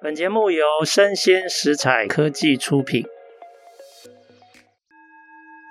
[0.00, 3.04] 本节目由生鲜食材科技出品。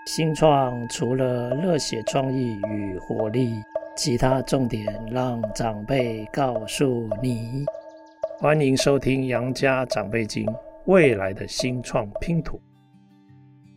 [0.06, 3.54] 新创除了热血创意与活力，
[3.96, 7.64] 其他重点让长辈告诉你。
[8.38, 10.46] 欢迎收听《杨家长辈经》，
[10.88, 12.60] 未来的新创拼图。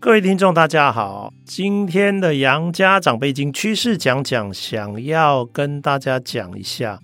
[0.01, 6.98] 各位听众，大家好，今天的《杨家长辈经》趋势讲讲，想要跟大家讲一下。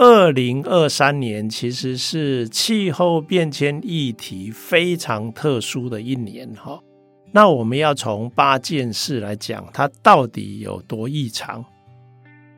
[0.00, 6.78] 二零二三年其实是气候变迁议题非常特殊的一年哈。
[7.32, 11.64] 那我们要从八件事来讲，它到底有多异常？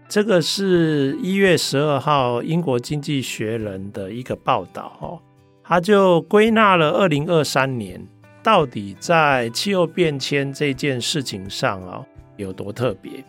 [0.06, 5.18] 这个是一月十二号英国经济学人的一个报道哈，
[5.64, 8.06] 他就归纳了二零二三年
[8.42, 12.04] 到底在气候变迁这件事情上啊
[12.36, 13.24] 有多特别。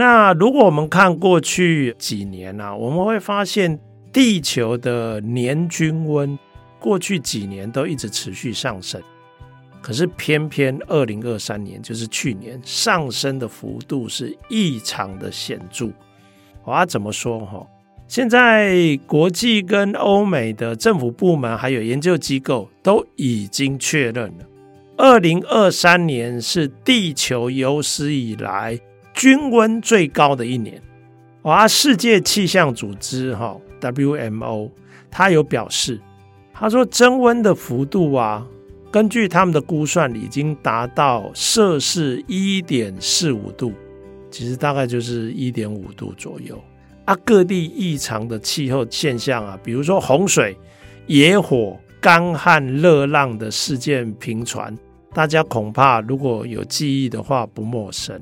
[0.00, 3.78] 那如果我们看过去几年啊，我们会发现
[4.10, 6.38] 地球的年均温
[6.78, 8.98] 过去几年都一直持续上升，
[9.82, 15.90] 可是偏偏二零二三年就是去年上升的幅度是异常的显著。
[16.64, 17.66] 我要怎么说哈？
[18.08, 24.46] 现在国际跟欧美的政府部门还有研究机构都已经确认了，
[24.96, 28.80] 二零二三年是地球有史以来。
[29.20, 30.80] 均温最高的一年，
[31.42, 34.70] 啊，世界气象组织哈 WMO，
[35.10, 36.00] 他有表示，
[36.54, 38.46] 他说增温的幅度啊，
[38.90, 43.74] 根据他们的估算，已经达到摄氏一点四五度，
[44.30, 46.58] 其实大概就是一点五度左右
[47.04, 47.14] 啊。
[47.22, 50.56] 各地异常的气候现象啊，比如说洪水、
[51.08, 54.74] 野火、干旱、热浪的事件频传，
[55.12, 58.18] 大家恐怕如果有记忆的话，不陌生。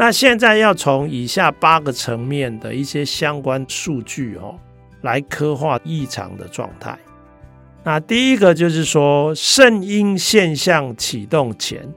[0.00, 4.56] 那现在要从以下八个层面的一些相关数据哦，
[5.00, 6.96] 来刻画异常的状态。
[7.82, 11.92] 那第一个就是说，圣婴现象启动前，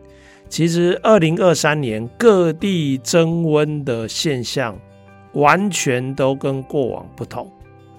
[0.50, 4.76] 其实二零二三年各地增温的现象
[5.34, 7.48] 完全都跟过往不同。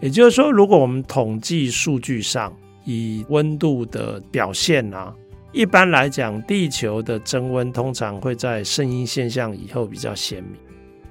[0.01, 2.53] 也就是说，如果我们统计数据上
[2.85, 5.15] 以温度的表现啊。
[5.53, 10.55] 一般来讲，地球的增温通常会在圣婴现象以后比较鲜明。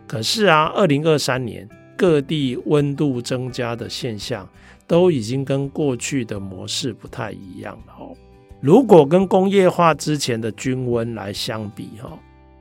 [0.07, 4.49] 可是啊，二零二三年各地温度增加的现象
[4.87, 8.17] 都已经跟过去的模式不太一样了哦。
[8.59, 12.17] 如果跟工业化之前的均温来相比哈，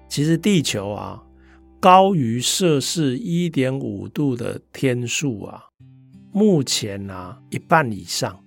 [0.06, 1.22] 其实地球啊
[1.80, 5.64] 高于摄氏一点五度的天数啊，
[6.30, 8.38] 目前啊一半以上。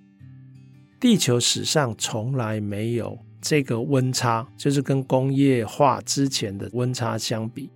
[1.00, 7.70] 地球史上从来没有这个温差，就是跟工业化之前的温差相比，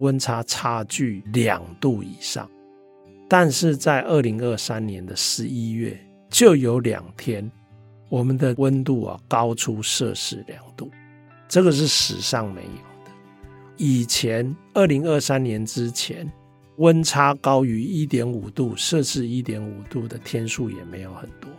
[0.00, 2.46] 温差差距两度以上。
[3.26, 5.98] 但是在二零二三年的十一月，
[6.28, 7.50] 就有两天，
[8.10, 10.90] 我们的温度啊高出摄氏两度，
[11.48, 12.68] 这个是史上没有
[13.06, 13.10] 的。
[13.78, 16.30] 以前二零二三年之前，
[16.76, 21.50] 温差高于一点五度，摄氏一点五度的天数也没有很多。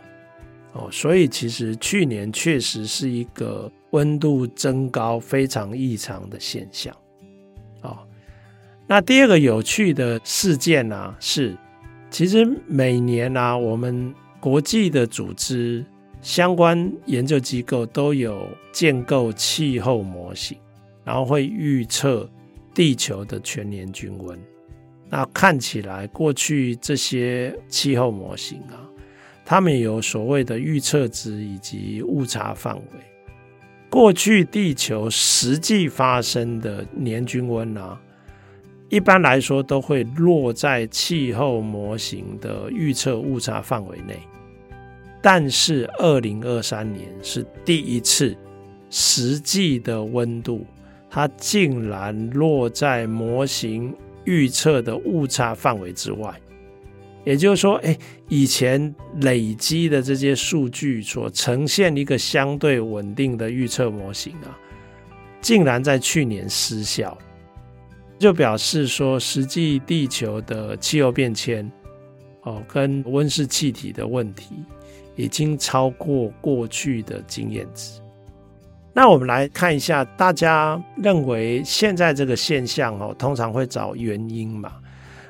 [0.76, 6.94] 哦，所以其实去年确实是一个温度增高非常异常的现象。
[7.80, 7.96] 哦，
[8.86, 11.56] 那第二个有趣的事件呢，是
[12.10, 15.82] 其实每年啊，我们国际的组织
[16.20, 20.58] 相关研究机构都有建构气候模型，
[21.04, 22.28] 然后会预测
[22.74, 24.38] 地球的全年均温。
[25.08, 28.84] 那看起来过去这些气候模型啊。
[29.48, 32.82] 他们有所谓的预测值以及误差范围。
[33.88, 37.98] 过去地球实际发生的年均温啊，
[38.88, 44.18] 一般来说都会落在气候模型的预测误差范围内。
[45.22, 48.36] 但是二零二三年是第一次，
[48.90, 50.66] 实际的温度
[51.08, 56.34] 它竟然落在模型预测的误差范围之外。
[57.26, 57.98] 也就是说，哎，
[58.28, 64.56] 以前累积的这些数据所呈现一个相对稳定的预测模型啊，
[65.40, 67.18] 竟然在去年失效，
[68.16, 71.68] 就表示说，实际地球的气候变迁
[72.42, 74.54] 哦，跟温室气体的问题
[75.16, 78.00] 已经超过过去的经验值。
[78.94, 84.74] 那我们来看一下，大家认为现在这个现象哦，通常会找原因嘛？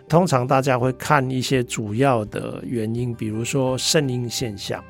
[0.09, 4.83] 通常大家会看一些主要的原因，比如说圣婴现象。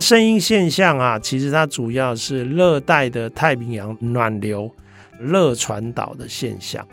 [0.00, 4.68] 圣婴现象啊，其实它主要是热带的太平洋暖流
[5.20, 6.86] 热传导的现象。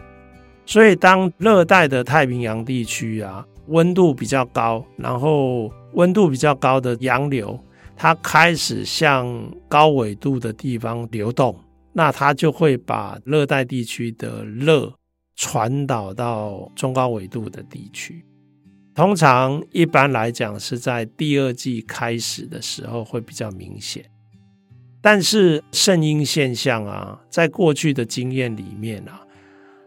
[0.66, 7.60] 所以当热带的太平洋地区啊温度比较高，然后温度比较高的洋流，
[7.96, 11.58] 它开始向高纬度的地方流动，
[11.94, 14.94] 那它就会把热带地区的热
[15.42, 18.26] 传导到中高纬度的地区。
[18.94, 24.04] 通常一般来讲是在第二季开始的时候会比较明显，
[25.02, 29.22] 但是圣婴现象啊，在过去的经验里面啊，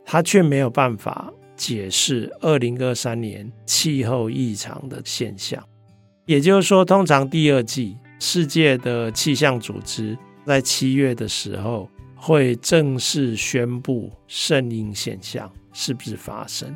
[0.07, 5.63] 它却没有办法解释二零二三年气候异常的现象。
[6.25, 7.99] 也就是说，通常第二季。
[8.25, 10.17] 世界的气象组织
[10.47, 11.91] 在七月的时候
[12.25, 16.73] 会正式宣布圣婴现象是不是发生。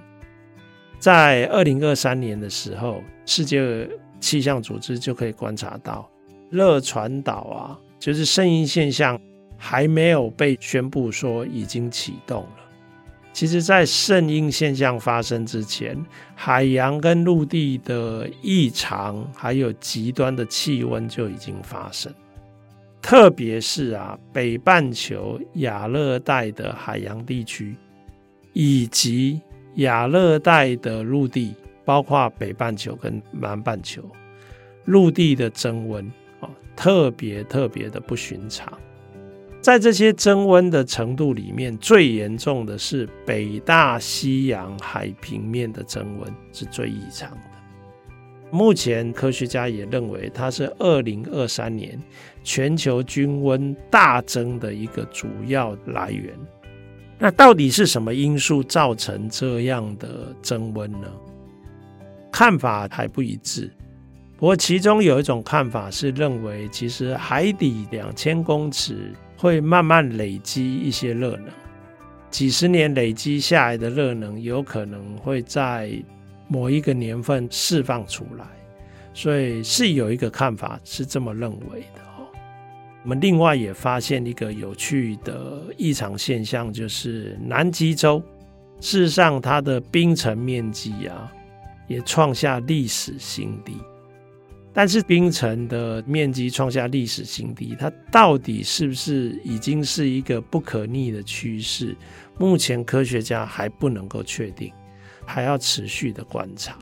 [0.98, 3.88] 在二零二三年的时候，世界
[4.18, 6.10] 气象组织就可以观察到
[6.50, 9.16] 热传导啊，就是圣婴现象
[9.56, 12.56] 还没有被宣布说已经启动了。
[13.32, 15.96] 其实，在圣婴现象发生之前，
[16.34, 22.12] 海洋跟陆地的异常，还有极端的气温就已经发生。
[23.06, 27.76] 特别是啊，北半球亚热带的海洋地区，
[28.52, 29.40] 以及
[29.76, 31.54] 亚热带的陆地，
[31.84, 34.02] 包括北半球跟南半球，
[34.86, 36.04] 陆地的增温
[36.40, 38.76] 啊，特别特别的不寻常。
[39.60, 47.38] 在这些增温的程度里面，最严重的是北大西洋海平面的增温是最异常的。
[48.50, 52.00] 目前科学家也认为，它是二零二三年
[52.46, 56.32] 全球均温大增的一个主要来源。
[57.18, 61.08] 那到底是什么因素造成这样的增温呢？
[62.30, 63.68] 看法还不一致。
[64.38, 69.12] 不过其中有一种看法是认为，其实海底两千公尺。
[69.38, 71.44] 会慢慢累积一些热能，
[72.30, 75.92] 几十年累积下来的热能，有可能会在
[76.48, 78.46] 某一个年份释放出来，
[79.12, 82.05] 所以是有一个看法是这么认为的。
[83.06, 88.20] 我们另外也发现一个有趣的异常现象，就是南极洲，
[88.80, 91.32] 事实上它的冰层面积啊，
[91.86, 93.76] 也创下历史新低。
[94.72, 101.96] 但是冰层的面积创下历史新低，它到底是不是已经是一个不可逆的趋势？
[102.36, 104.72] 目前科学家还不能够确定，
[105.24, 106.76] 还要持续的观察。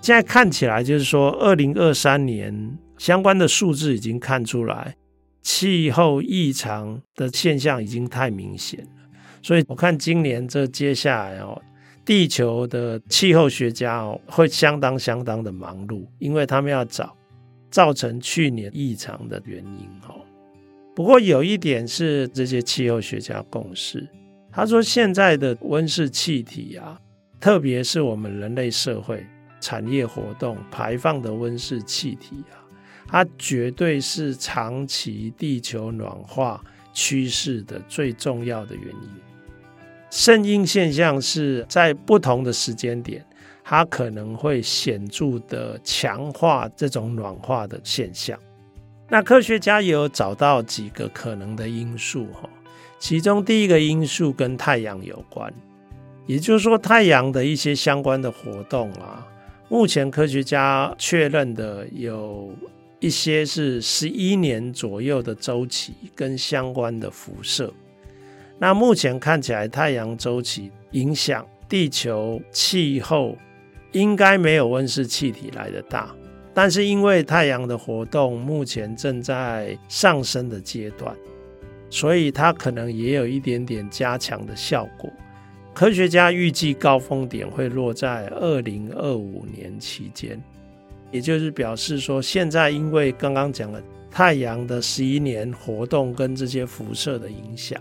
[0.00, 4.94] 现在看起来就是说，二零二三年相关的数字已经看出来，
[5.42, 9.18] 气候异常的现象已经太明显了。
[9.42, 11.60] 所以我看今年这接下来哦。
[12.04, 17.16] 地球的气候学家哦，会相当相当的忙碌，因为他们要找
[17.70, 20.20] 造成去年异常的原因哦。
[20.96, 24.04] 不过有一点是这些气候学家共识，
[24.50, 27.00] 他说现在的温室气体啊，
[27.38, 29.24] 特别是我们人类社会
[29.60, 32.61] 产业活动排放的温室气体啊，
[33.12, 36.64] 它绝对是长期地球暖化
[36.94, 39.10] 趋势的最重要的原因。
[40.10, 43.22] 圣婴现象是在不同的时间点，
[43.62, 48.38] 它可能会显著的强化这种暖化的现象。
[49.10, 52.48] 那科学家也有找到几个可能的因素哈，
[52.98, 55.52] 其中第一个因素跟太阳有关，
[56.26, 59.26] 也就是说太阳的一些相关的活动啊，
[59.68, 62.50] 目前科学家确认的有
[63.02, 67.74] 一些是十一年左右的周期跟相关的辐射。
[68.60, 73.36] 那目前看起来，太阳周期影响地球气候
[73.90, 76.14] 应该没有温室气体来得大，
[76.54, 81.12] 但是因为太阳的活动目前正在上升的阶段，
[81.90, 85.12] 所以它可能也有一点点加强的效果。
[85.74, 90.40] 科学家预计高峰点会落在二零二五年期间，
[91.12, 97.80] 也就是表示说，现在因为刚刚讲了太阳的十一年活动跟这些辐射的影响。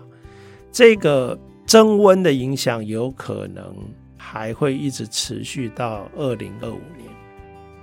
[0.71, 3.75] 这个增温的影响有可能
[4.17, 7.09] 还会一直持续到二零二五年。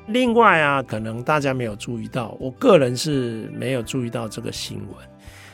[0.07, 4.97] 另外啊，可能大家没有注意到，我个人是没有注意到这个新闻。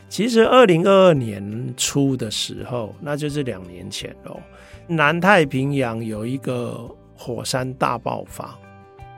[0.08, 4.38] 其实二零二二年初的时候，那就是两年前喽，
[4.86, 8.56] 南太平洋有一个火山大爆发。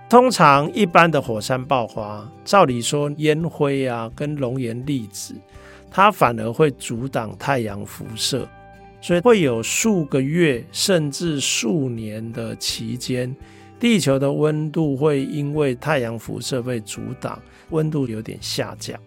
[0.09, 5.35] 通常一般的火山爆发，照理说烟灰啊跟熔岩粒子。
[5.91, 8.47] 它反而会阻挡太阳辐射，
[9.01, 13.35] 所以会有数个月甚至数年的期间，
[13.81, 18.99] 地球的温度会因为太阳辐射被阻挡，温度有点下降。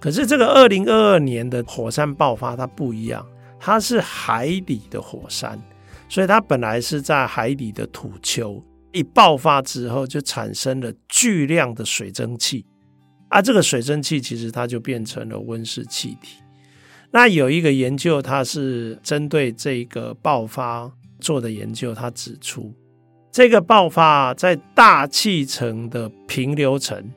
[0.00, 3.24] 可是这个二零二二年的火山爆发它不一样，
[3.60, 5.58] 它是海底的火山，
[6.08, 8.60] 所以它本来是在海底的土丘，
[8.94, 12.64] 一爆发之后，就产生了巨量的水蒸气，
[13.28, 16.38] 啊，这个水蒸气其实它就变成了温室气体。
[17.10, 22.72] 那有一个研究，它是针对这个爆发做的研究，它指出，
[23.32, 27.10] 这个爆发在大气层的平流层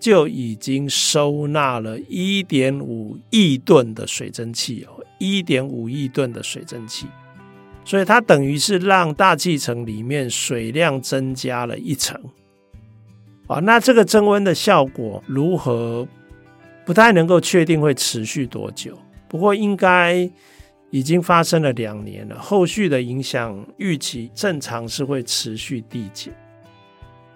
[0.00, 7.06] 就已经收纳了一点五亿吨的水蒸气哦，一点五亿吨的水蒸气，
[7.88, 12.20] 所以它等于是让大气层里面水量增加了一层。
[13.46, 16.06] 啊，那这个增温的效果如何？
[16.84, 18.98] 不太能够确定会持续多久。
[19.26, 20.30] 不过应该
[20.90, 26.30] 已经发生了两年了，后续的影响预期正常是会持续递减。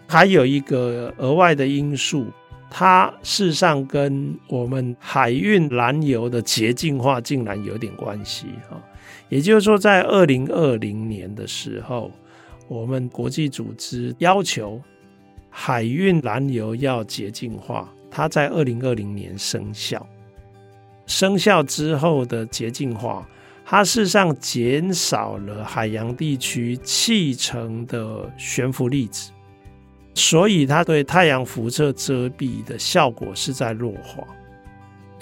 [0.06, 2.26] 还有一个额外的因素，
[2.70, 8.78] 它事实上跟我们海运燃油的洁净化竟然有点关系哈。
[9.28, 12.10] 也就是说，在二零二零年的时候，
[12.68, 14.80] 我们国际组织要求
[15.50, 20.06] 海运燃油要洁净化，它在二零二零年生效。
[21.06, 23.28] 生效之后的洁净化，
[23.64, 29.32] 它事实上减少了海洋地区气层的悬浮粒子，
[30.14, 34.24] 所以它对太阳辐射遮蔽的效果是在弱化。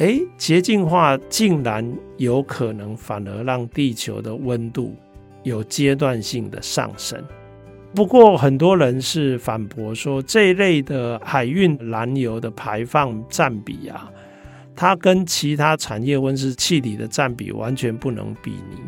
[0.00, 4.96] 哎，洁净化竟然有可能反而让地球的温度
[5.42, 7.22] 有阶段性的上升。
[7.94, 14.10] 不过很多人是反驳说，这一类的海运燃油的排放占比啊。
[14.74, 18.78] 它跟其他产业温室气体的占比完全不能比拟，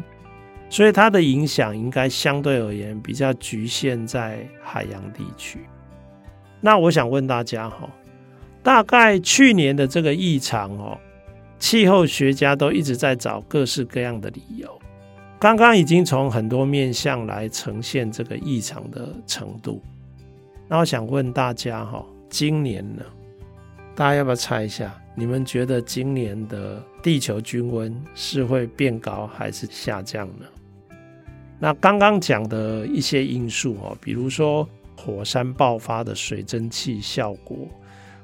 [0.70, 5.58] 所以它的影响应该相对而言比较局限在海洋地区。
[6.62, 7.86] 那我想问大家哈，
[8.62, 10.98] 大概去年的这个异常哦，
[11.58, 14.80] 气候学家都一直在找各式各样的理由。
[15.38, 19.82] 刚刚已经从很多面向来呈现这个异常的程度。
[20.68, 23.02] 那我想问大家哈，今年呢？
[23.94, 24.94] 大家要不要猜一下？
[25.14, 30.46] 你们觉得今年的地球均温是会变高还是下降呢？
[31.58, 34.66] 那刚刚讲的一些因素哦，比如说
[34.96, 37.68] 火山爆发的水蒸气效果，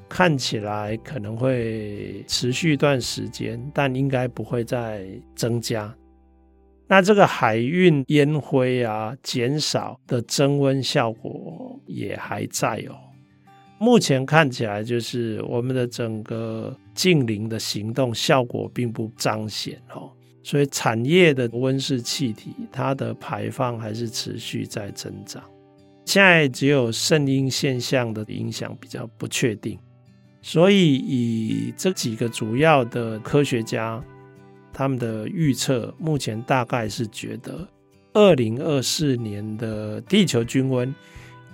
[0.09, 5.95] 看起来可能会持续一段时间，但应该不会再增加。
[6.87, 12.97] 那这个海运烟灰啊减少的增温效果也还在哦。
[13.79, 20.11] 目前看起来，就是我们的整个近邻的行动效果并不彰显哦，
[20.43, 25.45] 所以产业的温室气体它的排放还是持续在增长。
[26.07, 29.79] 现在只有圣婴现象的影响比较不确定，
[30.40, 34.02] 所以以这几个主要的科学家
[34.73, 37.66] 他们的预测，目前大概是觉得
[38.12, 40.95] 二零二四年的地球均温。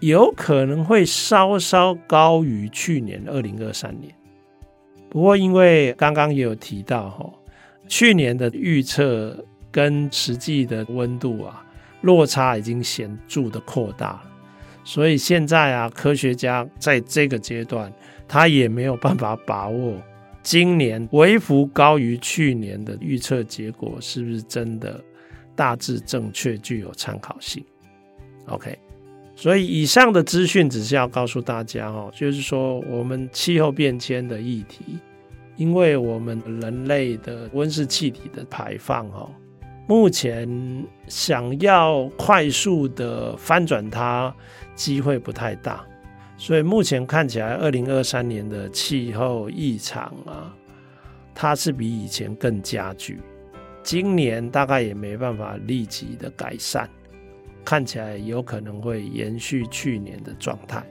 [0.00, 4.14] 有可能会稍稍高于去年二零二三年，
[5.08, 7.32] 不过因为刚刚也有提到哈，
[7.88, 11.64] 去年的预测跟实际的温度啊
[12.02, 14.22] 落差已经显著的扩大了，
[14.84, 17.90] 所以现在啊科学家在这个阶段
[18.26, 19.94] 他也没有办法把握
[20.42, 25.02] 今年微幅高于去年的预测结果是不是真的
[25.56, 27.64] 大致正确，具有参考性。
[28.46, 28.78] OK。
[29.36, 34.96] 所以以上的资讯只是要告诉大家哦，就是说我们气候变迁的议题，
[35.56, 39.28] 因为我们人类的温室气体的排放哦，
[39.88, 40.48] 目前
[41.08, 44.32] 想要快速的翻转它
[44.76, 45.84] 机会不太大，
[46.36, 50.54] 所以目前看起来，二零二三年的气候异常啊，
[51.34, 53.20] 它是比以前更加剧，
[53.82, 56.88] 今年大概也没办法立即的改善。
[57.64, 60.84] 看起来有可能会延续去年的状态，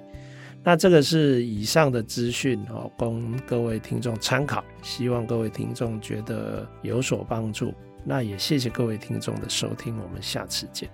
[0.64, 7.72] 那这个是以上的资讯哦，供各位听众参考，希望各位听众觉得有所帮助。
[8.04, 10.90] 那也谢谢各位听众的收听，我们下次见。